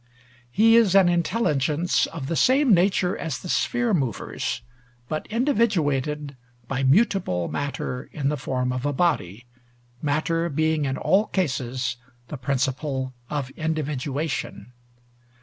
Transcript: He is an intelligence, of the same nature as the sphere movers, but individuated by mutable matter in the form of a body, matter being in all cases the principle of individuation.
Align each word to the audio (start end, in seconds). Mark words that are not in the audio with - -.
He 0.49 0.77
is 0.77 0.95
an 0.95 1.07
intelligence, 1.09 2.07
of 2.07 2.25
the 2.25 2.35
same 2.35 2.73
nature 2.73 3.15
as 3.15 3.37
the 3.37 3.49
sphere 3.49 3.93
movers, 3.93 4.63
but 5.07 5.27
individuated 5.29 6.35
by 6.67 6.81
mutable 6.81 7.47
matter 7.49 8.09
in 8.11 8.29
the 8.29 8.35
form 8.35 8.73
of 8.73 8.83
a 8.83 8.93
body, 8.93 9.45
matter 10.01 10.49
being 10.49 10.85
in 10.85 10.97
all 10.97 11.27
cases 11.27 11.97
the 12.29 12.37
principle 12.37 13.13
of 13.29 13.51
individuation. 13.51 14.71